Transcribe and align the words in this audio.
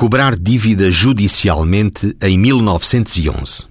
Cobrar 0.00 0.34
dívida 0.34 0.90
judicialmente 0.90 2.16
em 2.22 2.38
1911. 2.38 3.68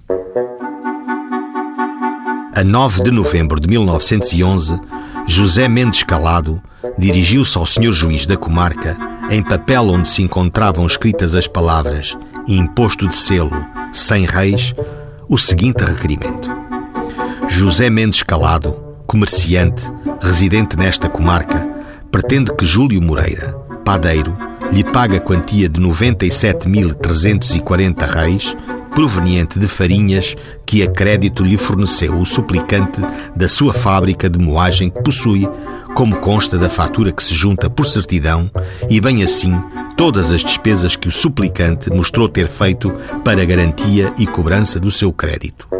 A 2.54 2.62
9 2.62 3.02
de 3.02 3.10
novembro 3.10 3.58
de 3.58 3.66
1911, 3.66 4.78
José 5.26 5.66
Mendes 5.66 6.04
Calado 6.04 6.62
dirigiu-se 6.96 7.58
ao 7.58 7.66
senhor 7.66 7.90
juiz 7.90 8.26
da 8.26 8.36
comarca, 8.36 8.96
em 9.28 9.42
papel 9.42 9.88
onde 9.88 10.08
se 10.08 10.22
encontravam 10.22 10.86
escritas 10.86 11.34
as 11.34 11.48
palavras 11.48 12.16
imposto 12.46 13.08
de 13.08 13.16
selo, 13.16 13.66
sem 13.92 14.24
reis, 14.24 14.72
o 15.28 15.36
seguinte 15.36 15.82
requerimento. 15.82 16.48
José 17.48 17.90
Mendes 17.90 18.22
Calado, 18.22 18.74
comerciante, 19.04 19.82
residente 20.20 20.76
nesta 20.76 21.08
comarca, 21.08 21.68
pretende 22.08 22.54
que 22.54 22.64
Júlio 22.64 23.02
Moreira, 23.02 23.52
padeiro, 23.84 24.49
lhe 24.72 24.82
pague 24.84 25.16
a 25.16 25.20
quantia 25.20 25.68
de 25.68 25.80
97.340 25.80 28.08
reis, 28.08 28.56
proveniente 28.94 29.58
de 29.58 29.66
farinhas 29.66 30.36
que 30.66 30.82
a 30.82 30.90
crédito 30.90 31.42
lhe 31.44 31.56
forneceu 31.56 32.18
o 32.18 32.26
suplicante 32.26 33.00
da 33.34 33.48
sua 33.48 33.72
fábrica 33.72 34.28
de 34.28 34.38
moagem 34.38 34.90
que 34.90 35.02
possui, 35.02 35.48
como 35.94 36.16
consta 36.16 36.58
da 36.58 36.68
fatura 36.68 37.12
que 37.12 37.24
se 37.24 37.32
junta 37.34 37.70
por 37.70 37.86
certidão, 37.86 38.50
e 38.88 39.00
bem 39.00 39.22
assim 39.22 39.58
todas 39.96 40.30
as 40.30 40.42
despesas 40.42 40.96
que 40.96 41.08
o 41.08 41.12
suplicante 41.12 41.90
mostrou 41.90 42.28
ter 42.28 42.48
feito 42.48 42.90
para 43.24 43.44
garantia 43.44 44.12
e 44.18 44.26
cobrança 44.26 44.80
do 44.80 44.90
seu 44.90 45.12
crédito. 45.12 45.79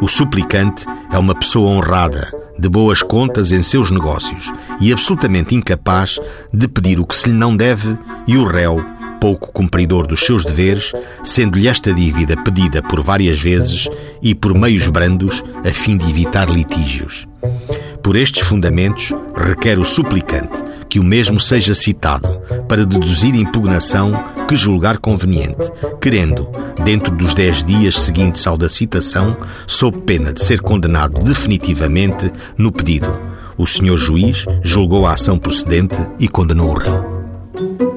O 0.00 0.08
suplicante 0.08 0.84
é 1.10 1.18
uma 1.18 1.34
pessoa 1.34 1.70
honrada, 1.70 2.30
de 2.58 2.68
boas 2.68 3.02
contas 3.02 3.50
em 3.50 3.62
seus 3.62 3.90
negócios 3.90 4.52
e 4.80 4.92
absolutamente 4.92 5.54
incapaz 5.54 6.18
de 6.52 6.68
pedir 6.68 7.00
o 7.00 7.06
que 7.06 7.16
se 7.16 7.28
lhe 7.28 7.34
não 7.34 7.56
deve, 7.56 7.96
e 8.26 8.36
o 8.36 8.44
réu, 8.44 8.84
pouco 9.20 9.50
cumpridor 9.52 10.06
dos 10.06 10.20
seus 10.20 10.44
deveres, 10.44 10.92
sendo-lhe 11.24 11.66
esta 11.66 11.92
dívida 11.92 12.36
pedida 12.42 12.82
por 12.82 13.02
várias 13.02 13.40
vezes 13.40 13.88
e 14.22 14.34
por 14.34 14.54
meios 14.54 14.86
brandos 14.88 15.42
a 15.64 15.70
fim 15.70 15.96
de 15.96 16.08
evitar 16.10 16.48
litígios. 16.48 17.26
Por 18.06 18.14
estes 18.14 18.46
fundamentos, 18.46 19.12
requer 19.34 19.80
o 19.80 19.84
suplicante 19.84 20.62
que 20.88 21.00
o 21.00 21.02
mesmo 21.02 21.40
seja 21.40 21.74
citado 21.74 22.40
para 22.68 22.86
deduzir 22.86 23.34
impugnação 23.34 24.12
que 24.46 24.54
julgar 24.54 24.98
conveniente, 24.98 25.72
querendo, 26.00 26.48
dentro 26.84 27.12
dos 27.12 27.34
dez 27.34 27.64
dias 27.64 27.96
seguintes 27.96 28.46
ao 28.46 28.56
da 28.56 28.68
citação, 28.68 29.36
sob 29.66 29.98
pena 30.02 30.32
de 30.32 30.40
ser 30.40 30.60
condenado 30.60 31.20
definitivamente 31.24 32.30
no 32.56 32.70
pedido. 32.70 33.12
O 33.58 33.66
senhor 33.66 33.96
juiz 33.96 34.44
julgou 34.62 35.04
a 35.04 35.14
ação 35.14 35.36
procedente 35.36 35.98
e 36.20 36.28
condenou 36.28 36.70
o 36.70 36.78
réu. 36.78 37.95